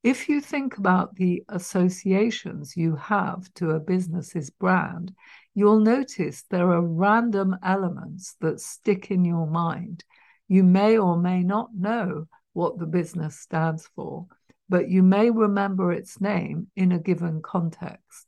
If 0.02 0.28
you 0.28 0.40
think 0.40 0.78
about 0.78 1.14
the 1.14 1.44
associations 1.49 2.76
you 2.76 2.96
have 2.96 3.52
to 3.54 3.70
a 3.70 3.80
business's 3.80 4.50
brand, 4.50 5.12
you'll 5.54 5.80
notice 5.80 6.42
there 6.42 6.72
are 6.72 6.82
random 6.82 7.56
elements 7.62 8.34
that 8.40 8.61
stick 8.61 9.11
in 9.12 9.25
your 9.25 9.46
mind. 9.46 10.02
You 10.49 10.64
may 10.64 10.99
or 10.99 11.16
may 11.16 11.44
not 11.44 11.70
know 11.75 12.26
what 12.52 12.78
the 12.78 12.87
business 12.87 13.38
stands 13.38 13.88
for, 13.94 14.26
but 14.68 14.88
you 14.88 15.04
may 15.04 15.30
remember 15.30 15.92
its 15.92 16.20
name 16.20 16.66
in 16.75 16.90
a 16.90 16.99
given 16.99 17.40
context. 17.40 18.26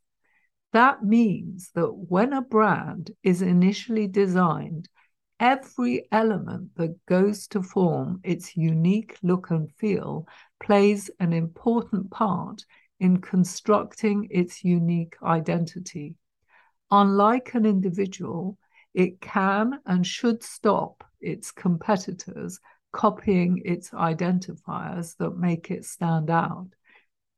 That 0.72 1.04
means 1.04 1.70
that 1.74 1.92
when 1.92 2.32
a 2.32 2.42
brand 2.42 3.10
is 3.22 3.42
initially 3.42 4.06
designed 4.06 4.88
every 5.44 6.08
element 6.10 6.70
that 6.74 7.04
goes 7.04 7.46
to 7.46 7.62
form 7.62 8.18
its 8.24 8.56
unique 8.56 9.18
look 9.22 9.50
and 9.50 9.70
feel 9.72 10.26
plays 10.58 11.10
an 11.20 11.34
important 11.34 12.10
part 12.10 12.64
in 12.98 13.20
constructing 13.20 14.26
its 14.30 14.64
unique 14.64 15.14
identity. 15.22 16.14
Unlike 16.90 17.52
an 17.52 17.66
individual, 17.66 18.56
it 18.94 19.20
can 19.20 19.78
and 19.84 20.06
should 20.06 20.42
stop 20.42 21.04
its 21.20 21.52
competitors 21.52 22.58
copying 22.90 23.60
its 23.66 23.90
identifiers 23.90 25.14
that 25.18 25.36
make 25.36 25.70
it 25.70 25.84
stand 25.84 26.30
out. 26.30 26.68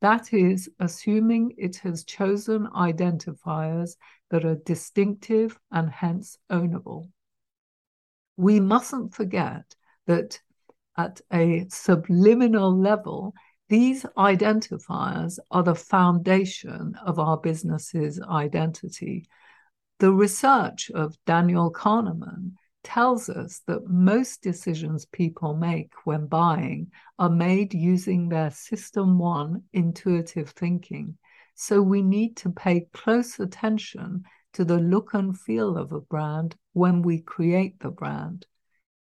That 0.01 0.33
is, 0.33 0.71
assuming 0.79 1.55
it 1.59 1.79
has 1.79 2.05
chosen 2.05 2.69
identifiers 2.69 3.97
that 4.31 4.45
are 4.45 4.63
distinctive 4.65 5.59
and 5.73 5.91
hence 5.91 6.39
ownable 6.53 7.09
we 8.37 8.61
mustn't 8.61 9.15
forget 9.15 9.75
that 10.07 10.41
at 10.97 11.21
a 11.33 11.67
subliminal 11.69 12.77
level, 12.77 13.35
these 13.69 14.05
identifiers 14.17 15.39
are 15.51 15.63
the 15.63 15.75
foundation 15.75 16.95
of 17.05 17.19
our 17.19 17.37
business's 17.37 18.21
identity. 18.21 19.27
The 19.99 20.13
research 20.13 20.91
of 20.95 21.17
Daniel 21.27 21.73
Kahneman 21.73 22.53
tells 22.85 23.29
us 23.29 23.63
that 23.67 23.89
most 23.89 24.43
decisions 24.43 25.07
people 25.07 25.55
make 25.55 25.91
when 26.05 26.27
buying 26.27 26.93
are 27.19 27.29
made 27.29 27.75
using 27.75 28.29
their 28.29 28.53
System 28.53 29.19
1 29.19 29.61
intuitive 29.73 30.51
thinking. 30.51 31.19
So 31.57 31.83
we 31.83 32.03
need 32.03 32.37
to 32.39 32.51
pay 32.51 32.87
close 32.93 33.41
attention 33.41 34.23
to 34.57 34.65
the 34.65 34.79
look 34.79 35.13
and 35.13 35.39
feel 35.39 35.77
of 35.77 35.93
a 35.93 36.01
brand 36.01 36.57
when 36.73 37.03
we 37.03 37.19
create 37.19 37.79
the 37.81 37.91
brand. 37.91 38.47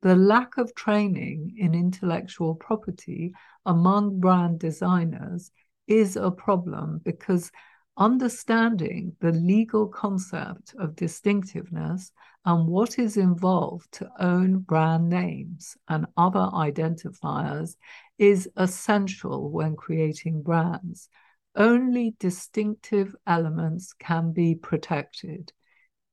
The 0.01 0.15
lack 0.15 0.57
of 0.57 0.73
training 0.73 1.53
in 1.59 1.75
intellectual 1.75 2.55
property 2.55 3.31
among 3.63 4.19
brand 4.19 4.57
designers 4.57 5.51
is 5.85 6.15
a 6.15 6.31
problem 6.31 6.99
because 7.05 7.51
understanding 7.95 9.15
the 9.19 9.33
legal 9.33 9.87
concept 9.87 10.73
of 10.79 10.95
distinctiveness 10.95 12.11
and 12.45 12.67
what 12.67 12.97
is 12.97 13.15
involved 13.15 13.91
to 13.91 14.09
own 14.19 14.61
brand 14.61 15.09
names 15.09 15.77
and 15.87 16.07
other 16.17 16.49
identifiers 16.53 17.75
is 18.17 18.49
essential 18.57 19.51
when 19.51 19.75
creating 19.75 20.41
brands 20.41 21.07
only 21.55 22.15
distinctive 22.19 23.15
elements 23.25 23.93
can 23.93 24.31
be 24.31 24.55
protected. 24.55 25.51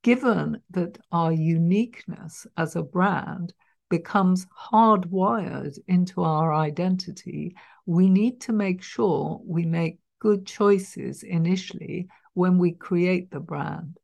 Given 0.03 0.61
that 0.71 0.99
our 1.13 1.33
uniqueness 1.33 2.47
as 2.57 2.77
a 2.77 2.83
brand 2.83 3.55
becomes 3.89 4.47
hardwired 4.73 5.79
into 5.87 6.23
our 6.23 6.53
identity, 6.53 7.55
we 7.87 8.09
need 8.09 8.41
to 8.43 8.53
make 8.53 8.83
sure 8.83 9.41
we 9.45 9.67
make 9.67 9.99
good 10.19 10.47
choices 10.47 11.23
initially 11.23 12.09
when 12.35 12.59
we 12.59 12.73
create 12.73 13.31
the 13.31 13.41
brand. 13.41 13.99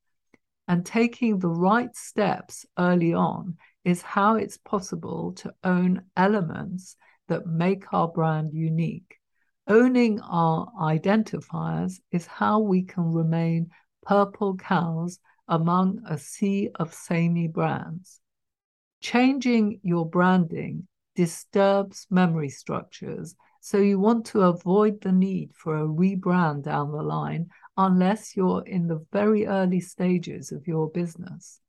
And 0.66 0.84
taking 0.84 1.38
the 1.38 1.48
right 1.48 1.94
steps 1.96 2.66
early 2.78 3.14
on 3.14 3.56
is 3.84 4.02
how 4.02 4.36
it's 4.36 4.58
possible 4.58 5.32
to 5.36 5.54
own 5.64 6.02
elements 6.16 6.96
that 7.28 7.46
make 7.46 7.92
our 7.92 8.08
brand 8.08 8.52
unique. 8.52 9.17
Owning 9.70 10.18
our 10.22 10.72
identifiers 10.80 12.00
is 12.10 12.24
how 12.24 12.58
we 12.58 12.84
can 12.84 13.12
remain 13.12 13.70
purple 14.02 14.56
cows 14.56 15.18
among 15.46 16.00
a 16.08 16.16
sea 16.16 16.70
of 16.76 16.94
samey 16.94 17.48
brands. 17.48 18.18
Changing 19.02 19.78
your 19.82 20.08
branding 20.08 20.88
disturbs 21.14 22.06
memory 22.08 22.48
structures, 22.48 23.34
so 23.60 23.76
you 23.76 23.98
want 23.98 24.24
to 24.24 24.40
avoid 24.40 25.02
the 25.02 25.12
need 25.12 25.50
for 25.54 25.76
a 25.76 25.86
rebrand 25.86 26.62
down 26.62 26.90
the 26.90 27.02
line 27.02 27.50
unless 27.76 28.34
you're 28.34 28.64
in 28.64 28.86
the 28.86 29.04
very 29.12 29.46
early 29.46 29.80
stages 29.80 30.50
of 30.50 30.66
your 30.66 30.88
business. 30.88 31.60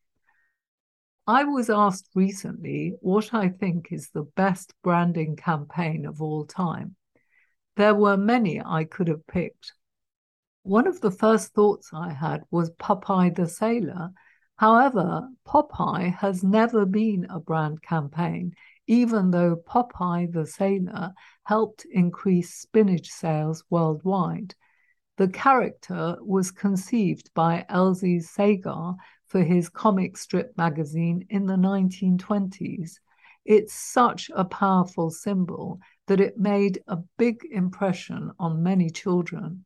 I 1.28 1.44
was 1.44 1.70
asked 1.70 2.10
recently 2.16 2.94
what 3.02 3.34
I 3.34 3.50
think 3.50 3.90
is 3.92 4.10
the 4.10 4.24
best 4.24 4.74
branding 4.84 5.36
campaign 5.36 6.06
of 6.06 6.22
all 6.22 6.46
time. 6.46 6.96
There 7.80 7.96
were 7.96 8.18
many 8.18 8.62
I 8.62 8.84
could 8.84 9.08
have 9.08 9.26
picked. 9.26 9.72
One 10.64 10.86
of 10.86 11.00
the 11.00 11.12
first 11.12 11.54
thoughts 11.54 11.92
I 11.94 12.12
had 12.12 12.44
was 12.52 12.72
Popeye 12.72 13.34
the 13.34 13.48
Sailor. 13.48 14.10
However, 14.58 15.30
Popeye 15.48 16.14
has 16.16 16.44
never 16.44 16.86
been 16.86 17.26
a 17.30 17.40
brand 17.40 17.82
campaign, 17.82 18.54
even 18.88 19.32
though 19.32 19.56
Popeye 19.56 20.30
the 20.30 20.46
Sailor 20.46 21.14
helped 21.44 21.86
increase 21.90 22.54
spinach 22.54 23.08
sales 23.08 23.64
worldwide. 23.70 24.56
The 25.16 25.30
character 25.30 26.18
was 26.20 26.52
conceived 26.52 27.34
by 27.34 27.66
Elzie 27.70 28.22
Segar 28.22 28.96
for 29.28 29.42
his 29.42 29.70
comic 29.70 30.18
strip 30.18 30.52
magazine 30.58 31.26
in 31.30 31.46
the 31.46 31.56
1920s. 31.56 33.00
It's 33.46 33.74
such 33.74 34.30
a 34.36 34.44
powerful 34.44 35.10
symbol 35.10 35.80
that 36.10 36.20
it 36.20 36.40
made 36.40 36.82
a 36.88 36.98
big 37.20 37.38
impression 37.52 38.32
on 38.40 38.64
many 38.64 38.90
children. 38.90 39.64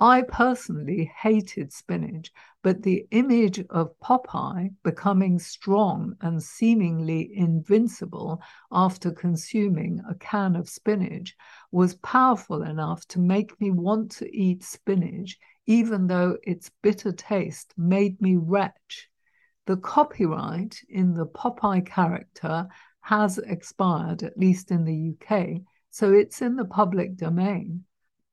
I 0.00 0.22
personally 0.22 1.10
hated 1.16 1.72
spinach, 1.72 2.32
but 2.60 2.82
the 2.82 3.06
image 3.12 3.64
of 3.70 3.96
Popeye 4.00 4.74
becoming 4.82 5.38
strong 5.38 6.16
and 6.20 6.42
seemingly 6.42 7.30
invincible 7.32 8.42
after 8.72 9.12
consuming 9.12 10.00
a 10.10 10.16
can 10.16 10.56
of 10.56 10.68
spinach 10.68 11.36
was 11.70 11.94
powerful 11.94 12.62
enough 12.62 13.06
to 13.06 13.20
make 13.20 13.58
me 13.60 13.70
want 13.70 14.10
to 14.16 14.36
eat 14.36 14.64
spinach, 14.64 15.38
even 15.66 16.08
though 16.08 16.36
its 16.42 16.68
bitter 16.82 17.12
taste 17.12 17.72
made 17.76 18.20
me 18.20 18.34
retch. 18.34 19.08
The 19.66 19.76
copyright 19.76 20.80
in 20.88 21.14
the 21.14 21.26
Popeye 21.26 21.86
character 21.86 22.66
has 23.02 23.38
expired, 23.38 24.24
at 24.24 24.36
least 24.36 24.72
in 24.72 24.84
the 24.84 25.14
UK, 25.14 25.62
so 25.96 26.12
it's 26.12 26.42
in 26.42 26.56
the 26.56 26.64
public 26.66 27.16
domain. 27.16 27.82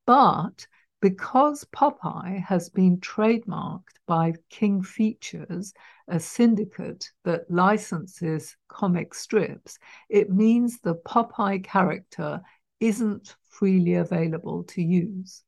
But 0.04 0.66
because 1.00 1.64
Popeye 1.74 2.44
has 2.44 2.68
been 2.68 2.98
trademarked 2.98 3.96
by 4.06 4.34
King 4.50 4.82
Features, 4.82 5.72
a 6.06 6.20
syndicate 6.20 7.10
that 7.24 7.50
licenses 7.50 8.54
comic 8.68 9.14
strips, 9.14 9.78
it 10.10 10.28
means 10.28 10.78
the 10.78 10.96
Popeye 11.06 11.64
character 11.64 12.42
isn't 12.80 13.34
freely 13.48 13.94
available 13.94 14.64
to 14.64 14.82
use. 14.82 15.42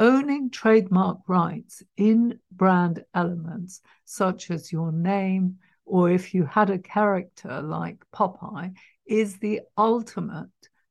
Owning 0.00 0.48
trademark 0.48 1.18
rights 1.28 1.82
in 1.98 2.40
brand 2.50 3.04
elements, 3.12 3.82
such 4.06 4.50
as 4.50 4.72
your 4.72 4.90
name, 4.90 5.58
or 5.84 6.10
if 6.10 6.32
you 6.32 6.46
had 6.46 6.70
a 6.70 6.78
character 6.78 7.60
like 7.60 7.98
Popeye, 8.10 8.72
is 9.04 9.36
the 9.36 9.60
ultimate 9.76 10.48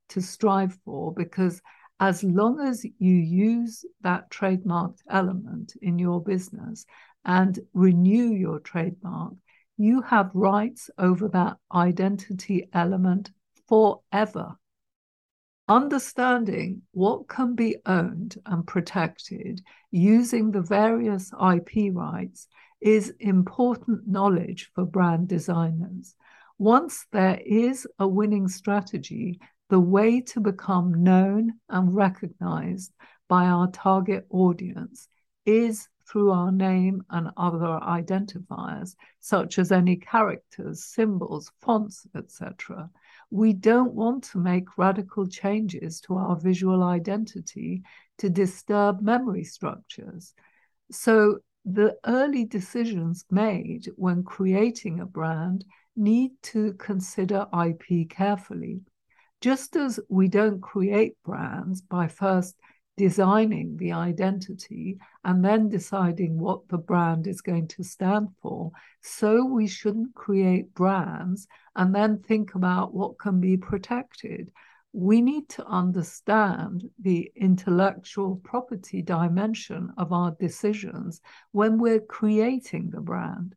to 0.10 0.22
strive 0.22 0.78
for 0.86 1.14
because 1.14 1.62
as 2.00 2.24
long 2.24 2.60
as 2.60 2.84
you 2.84 3.14
use 3.14 3.86
that 4.02 4.30
trademarked 4.30 5.00
element 5.10 5.74
in 5.82 5.98
your 5.98 6.22
business 6.22 6.86
and 7.24 7.60
renew 7.74 8.34
your 8.34 8.60
trademark, 8.60 9.34
you 9.78 10.02
have 10.02 10.30
rights 10.34 10.90
over 10.98 11.28
that 11.30 11.58
identity 11.74 12.70
element 12.74 13.32
forever. 13.68 14.58
Understanding 15.68 16.84
what 16.92 17.28
can 17.28 17.56
be 17.56 17.78
owned 17.86 18.38
and 18.46 18.68
protected 18.68 19.62
using 19.90 20.52
the 20.52 20.62
various 20.62 21.32
IP 21.34 21.92
rights 21.92 22.48
is 22.82 23.14
important 23.20 24.08
knowledge 24.08 24.70
for 24.76 24.86
brand 24.86 25.28
designers. 25.28 26.16
Once 26.60 27.08
there 27.12 27.40
is 27.44 27.88
a 27.98 28.08
winning 28.08 28.48
strategy, 28.48 29.40
the 29.70 29.80
way 29.80 30.22
to 30.22 30.40
become 30.40 31.04
known 31.04 31.54
and 31.70 31.96
recognized 31.96 32.94
by 33.28 33.46
our 33.46 33.70
target 33.72 34.26
audience 34.30 35.08
is 35.46 35.88
through 36.08 36.32
our 36.32 36.52
name 36.52 37.04
and 37.10 37.30
other 37.36 37.80
identifiers, 37.82 38.96
such 39.20 39.58
as 39.58 39.72
any 39.72 39.96
characters, 39.96 40.84
symbols, 40.84 41.52
fonts, 41.62 42.06
etc. 42.16 42.90
We 43.32 43.54
don't 43.54 43.94
want 43.94 44.24
to 44.26 44.38
make 44.38 44.78
radical 44.78 45.28
changes 45.28 46.00
to 46.02 46.16
our 46.16 46.36
visual 46.36 46.84
identity 46.84 47.82
to 48.20 48.30
disturb 48.30 49.02
memory 49.02 49.44
structures. 49.44 50.34
So, 50.92 51.40
the 51.68 51.98
early 52.06 52.46
decisions 52.46 53.26
made 53.32 53.90
when 53.96 54.24
creating 54.24 55.00
a 55.00 55.06
brand 55.08 55.66
need 55.96 56.32
to 56.44 56.74
consider 56.74 57.48
IP 57.52 58.08
carefully 58.08 58.82
just 59.42 59.76
as 59.76 60.00
we 60.10 60.28
don't 60.28 60.62
create 60.62 61.16
brands 61.24 61.82
by 61.82 62.08
first 62.08 62.56
designing 62.98 63.76
the 63.78 63.92
identity 63.92 64.98
and 65.24 65.44
then 65.44 65.68
deciding 65.68 66.38
what 66.40 66.68
the 66.70 66.78
brand 66.78 67.28
is 67.28 67.42
going 67.42 67.68
to 67.68 67.84
stand 67.84 68.30
for, 68.42 68.72
so 69.02 69.46
we 69.46 69.68
shouldn't 69.68 70.14
create 70.16 70.74
brands 70.74 71.48
and 71.76 71.94
then 71.94 72.18
think 72.20 72.56
about 72.56 72.94
what 72.94 73.20
can 73.20 73.40
be 73.42 73.58
protected. 73.58 74.50
We 74.94 75.22
need 75.22 75.50
to 75.50 75.66
understand 75.66 76.86
the 77.02 77.30
intellectual 77.36 78.38
property 78.38 79.02
dimension 79.02 79.92
of 79.98 80.14
our 80.14 80.34
decisions 80.40 81.20
when 81.52 81.78
we're 81.78 82.00
creating 82.00 82.92
the 82.92 83.02
brand. 83.02 83.56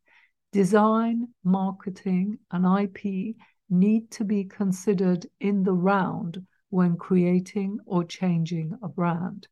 Design, 0.52 1.28
marketing, 1.44 2.38
and 2.50 2.66
IP 2.80 3.36
need 3.70 4.10
to 4.12 4.24
be 4.24 4.44
considered 4.44 5.26
in 5.40 5.62
the 5.62 5.72
round 5.72 6.46
when 6.70 6.96
creating 6.96 7.78
or 7.86 8.04
changing 8.04 8.78
a 8.82 8.88
brand. 8.88 9.48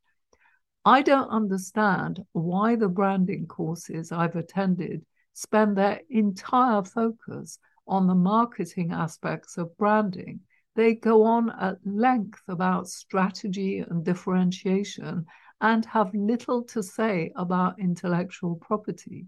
I 0.85 1.03
don't 1.03 1.29
understand 1.31 2.25
why 2.33 2.77
the 2.77 2.89
branding 2.89 3.47
courses 3.47 4.13
I've 4.13 4.37
attended 4.37 5.05
spend 5.33 5.77
their 5.77 6.01
entire 6.11 6.83
focus 6.83 7.59
on 7.89 8.07
the 8.07 8.15
marketing 8.15 8.93
aspects 8.93 9.59
of 9.59 9.77
branding. 9.77 10.41
They 10.75 10.95
go 10.95 11.25
on 11.25 11.51
at 11.51 11.79
length 11.85 12.43
about 12.49 12.89
strategy 12.89 13.79
and 13.79 14.05
differentiation 14.05 15.27
and 15.61 15.85
have 15.87 16.15
little 16.15 16.63
to 16.65 16.83
say 16.83 17.33
about 17.35 17.81
intellectual 17.81 18.57
property. 18.57 19.27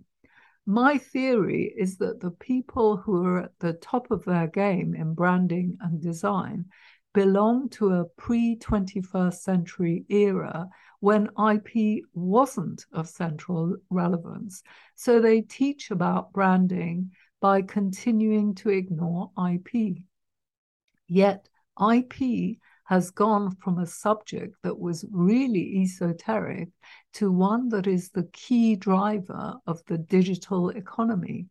My 0.71 0.99
theory 0.99 1.73
is 1.79 1.97
that 1.97 2.21
the 2.21 2.31
people 2.31 2.99
who 2.99 3.25
are 3.25 3.45
at 3.45 3.59
the 3.59 3.73
top 3.73 4.11
of 4.11 4.23
their 4.27 4.47
game 4.47 4.95
in 4.95 5.15
branding 5.15 5.79
and 5.81 5.99
design 5.99 6.67
belong 7.15 7.71
to 7.71 7.95
a 7.95 8.05
pre 8.05 8.55
21st 8.57 9.33
century 9.33 10.05
era 10.11 10.69
when 11.01 11.31
IP 11.53 12.05
wasn't 12.13 12.85
of 12.93 13.09
central 13.09 13.79
relevance. 13.89 14.63
So 14.95 15.23
they 15.23 15.41
teach 15.41 15.91
about 15.91 16.35
branding 16.35 17.13
by 17.41 17.63
continuing 17.63 18.55
to 18.57 18.69
ignore 18.69 19.31
IP. 19.51 20.03
Yet 21.07 21.49
IP 21.81 22.59
has 22.89 23.11
gone 23.11 23.55
from 23.57 23.79
a 23.79 23.87
subject 23.87 24.57
that 24.63 24.79
was 24.79 25.05
really 25.11 25.83
esoteric 25.83 26.71
to 27.13 27.31
one 27.31 27.69
that 27.69 27.87
is 27.87 28.09
the 28.09 28.27
key 28.33 28.75
driver 28.77 29.53
of 29.67 29.83
the 29.89 29.99
digital 29.99 30.71
economy. 30.71 31.45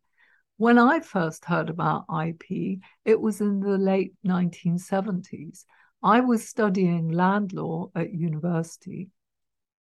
When 0.56 0.78
I 0.78 0.98
first 0.98 1.44
heard 1.44 1.70
about 1.70 2.06
IP, 2.26 2.80
it 3.04 3.20
was 3.20 3.40
in 3.40 3.60
the 3.60 3.78
late 3.78 4.14
1970s. 4.26 5.64
I 6.02 6.18
was 6.18 6.48
studying 6.48 7.10
land 7.10 7.52
law 7.52 7.92
at 7.94 8.12
university. 8.12 9.08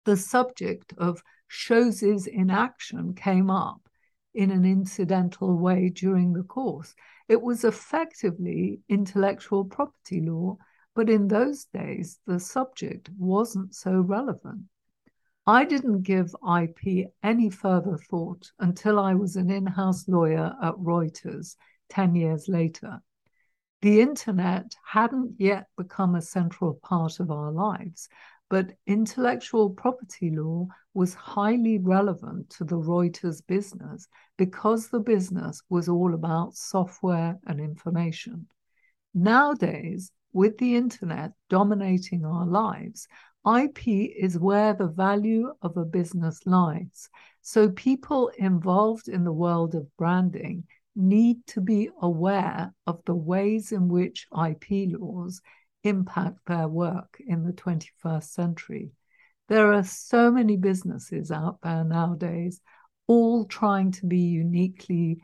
The 0.07 0.17
subject 0.17 0.95
of 0.97 1.23
choses 1.51 2.03
in 2.03 2.49
action 2.49 3.13
came 3.13 3.51
up 3.51 3.83
in 4.33 4.51
an 4.51 4.65
incidental 4.65 5.59
way 5.59 5.91
during 5.91 6.33
the 6.33 6.43
course. 6.43 6.95
It 7.29 7.43
was 7.43 7.65
effectively 7.65 8.81
intellectual 8.89 9.67
property 9.67 10.23
law 10.23 10.57
but 10.95 11.11
in 11.11 11.29
those 11.29 11.65
days, 11.67 12.21
the 12.27 12.39
subject 12.39 13.11
wasn't 13.19 13.75
so 13.75 14.01
relevant. 14.01 14.63
I 15.47 15.65
didn't 15.65 16.03
give 16.03 16.35
IP 16.59 17.09
any 17.23 17.51
further 17.51 17.99
thought 17.99 18.51
until 18.59 18.99
I 18.99 19.15
was 19.15 19.37
an 19.37 19.51
in 19.51 19.67
house 19.67 20.09
lawyer 20.09 20.55
at 20.63 20.75
Reuters 20.77 21.57
10 21.91 22.15
years 22.15 22.49
later. 22.49 23.03
The 23.83 24.01
internet 24.01 24.75
hadn't 24.87 25.35
yet 25.39 25.67
become 25.77 26.15
a 26.15 26.23
central 26.23 26.75
part 26.75 27.21
of 27.21 27.31
our 27.31 27.53
lives, 27.53 28.09
but 28.49 28.73
intellectual 28.87 29.69
property 29.69 30.31
law 30.31 30.69
was 30.95 31.13
highly 31.13 31.79
relevant 31.79 32.49
to 32.51 32.65
the 32.65 32.79
Reuters 32.79 33.47
business 33.47 34.07
because 34.39 34.89
the 34.89 35.01
business 35.01 35.63
was 35.69 35.89
all 35.89 36.15
about 36.15 36.55
software 36.55 37.39
and 37.47 37.61
information. 37.61 38.47
Nowadays, 39.13 40.11
with 40.35 40.59
the 40.59 40.77
internet 40.77 41.33
dominating 41.49 42.27
our 42.27 42.45
lives, 42.45 43.09
IP 43.47 43.87
is 43.87 44.39
where 44.39 44.75
the 44.75 44.89
value 44.89 45.53
of 45.63 45.77
a 45.77 45.85
business 45.85 46.41
lies. 46.45 47.09
So 47.41 47.71
people 47.71 48.31
involved 48.37 49.09
in 49.09 49.25
the 49.25 49.33
world 49.33 49.75
of 49.75 49.97
branding 49.97 50.65
need 50.97 51.47
to 51.47 51.61
be 51.61 51.89
aware 52.03 52.75
of 52.87 53.01
the 53.07 53.15
ways 53.15 53.73
in 53.73 53.89
which 53.89 54.27
IP 54.33 54.89
laws 54.99 55.41
impact 55.83 56.39
their 56.47 56.69
work 56.69 57.17
in 57.27 57.45
the 57.45 57.53
21st 57.53 58.25
century. 58.25 58.91
There 59.49 59.73
are 59.73 59.85
so 59.85 60.31
many 60.31 60.57
businesses 60.57 61.31
out 61.31 61.59
there 61.63 61.85
nowadays, 61.85 62.61
all 63.07 63.45
trying 63.45 63.93
to 63.93 64.07
be 64.07 64.21
uniquely 64.21 65.19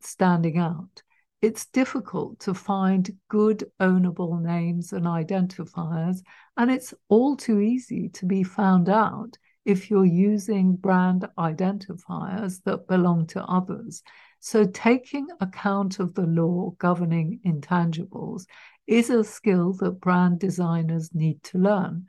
standing 0.00 0.56
out 0.58 1.02
it's 1.46 1.66
difficult 1.66 2.40
to 2.40 2.52
find 2.52 3.16
good 3.28 3.62
ownable 3.78 4.42
names 4.42 4.92
and 4.92 5.06
identifiers, 5.06 6.18
and 6.56 6.72
it's 6.72 6.92
all 7.08 7.36
too 7.36 7.60
easy 7.60 8.08
to 8.08 8.26
be 8.26 8.42
found 8.42 8.88
out 8.88 9.38
if 9.64 9.88
you're 9.88 10.04
using 10.04 10.74
brand 10.74 11.24
identifiers 11.38 12.60
that 12.64 12.88
belong 12.88 13.28
to 13.28 13.44
others. 13.44 14.02
So, 14.40 14.64
taking 14.64 15.28
account 15.40 16.00
of 16.00 16.14
the 16.14 16.26
law 16.26 16.74
governing 16.78 17.38
intangibles 17.46 18.46
is 18.88 19.08
a 19.10 19.22
skill 19.22 19.72
that 19.74 20.00
brand 20.00 20.40
designers 20.40 21.14
need 21.14 21.40
to 21.44 21.58
learn. 21.58 22.06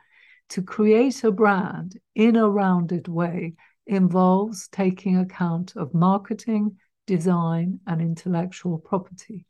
To 0.50 0.63
create 0.63 1.23
a 1.23 1.32
brand 1.32 2.00
in 2.15 2.38
a 2.38 2.50
rounded 2.50 3.08
way 3.08 3.54
involves 3.86 4.67
taking 4.69 5.19
account 5.19 5.76
of 5.76 5.93
marketing, 5.93 6.78
design, 7.08 7.80
and 7.88 8.02
intellectual 8.02 8.78
property. 8.78 9.48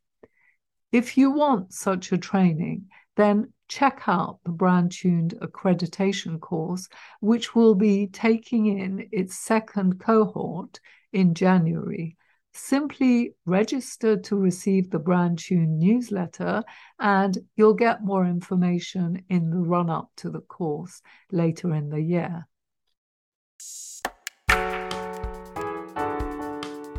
If 0.93 1.17
you 1.17 1.31
want 1.31 1.73
such 1.73 2.13
a 2.13 2.17
training, 2.17 2.85
then 3.17 3.51
check 3.67 4.03
out 4.07 4.39
the 4.45 4.51
Brand 4.51 4.93
Tuned 4.93 5.33
accreditation 5.41 6.39
course, 6.39 6.87
which 7.19 7.53
will 7.53 7.75
be 7.75 8.07
taking 8.07 8.67
in 8.67 9.09
its 9.11 9.37
second 9.37 9.99
cohort 9.99 10.79
in 11.11 11.33
January. 11.33 12.15
Simply 12.53 13.33
register 13.45 14.17
to 14.17 14.35
receive 14.35 14.89
the 14.89 14.99
Brand 14.99 15.39
Tuned 15.39 15.79
newsletter, 15.79 16.63
and 16.99 17.37
you'll 17.55 17.73
get 17.73 18.03
more 18.03 18.25
information 18.25 19.23
in 19.29 19.49
the 19.49 19.57
run 19.57 19.89
up 19.89 20.09
to 20.17 20.29
the 20.29 20.41
course 20.41 21.01
later 21.31 21.73
in 21.75 21.89
the 21.89 22.01
year. 22.01 22.47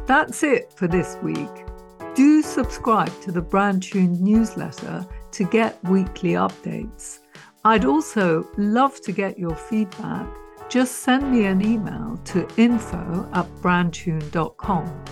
That's 0.08 0.42
it 0.42 0.72
for 0.72 0.88
this 0.88 1.18
week. 1.22 1.66
Do 2.14 2.40
subscribe 2.40 3.12
to 3.20 3.30
the 3.30 3.42
Brand 3.42 3.82
Tuned 3.82 4.22
newsletter 4.22 5.06
to 5.32 5.44
get 5.44 5.78
weekly 5.84 6.30
updates. 6.30 7.18
I'd 7.66 7.84
also 7.84 8.48
love 8.56 9.02
to 9.02 9.12
get 9.12 9.38
your 9.38 9.54
feedback. 9.54 10.26
Just 10.70 11.00
send 11.00 11.30
me 11.30 11.44
an 11.44 11.60
email 11.60 12.18
to 12.24 12.48
info 12.56 13.28
at 13.34 13.46
brandtune.com. 13.60 15.04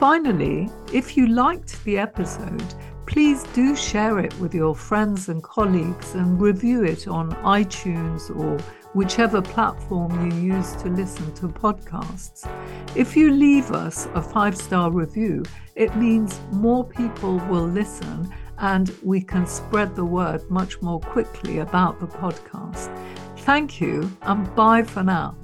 Finally, 0.00 0.68
if 0.92 1.16
you 1.16 1.28
liked 1.28 1.84
the 1.84 1.96
episode, 1.96 2.74
please 3.08 3.42
do 3.54 3.74
share 3.74 4.18
it 4.18 4.38
with 4.38 4.54
your 4.54 4.74
friends 4.74 5.30
and 5.30 5.42
colleagues 5.42 6.14
and 6.14 6.38
review 6.38 6.84
it 6.84 7.08
on 7.08 7.32
iTunes 7.36 8.28
or 8.36 8.62
whichever 8.92 9.40
platform 9.40 10.30
you 10.30 10.54
use 10.54 10.76
to 10.76 10.88
listen 10.90 11.32
to 11.34 11.48
podcasts. 11.48 12.46
If 12.94 13.16
you 13.16 13.30
leave 13.30 13.72
us 13.72 14.06
a 14.14 14.20
five 14.20 14.56
star 14.56 14.90
review, 14.90 15.42
it 15.74 15.96
means 15.96 16.38
more 16.52 16.84
people 16.84 17.38
will 17.48 17.66
listen 17.66 18.32
and 18.58 18.94
we 19.02 19.22
can 19.22 19.46
spread 19.46 19.96
the 19.96 20.04
word 20.04 20.42
much 20.50 20.82
more 20.82 21.00
quickly 21.00 21.60
about 21.60 22.00
the 22.00 22.06
podcast. 22.06 22.94
Thank 23.38 23.80
you 23.80 24.14
and 24.22 24.54
bye 24.54 24.82
for 24.82 25.02
now. 25.02 25.34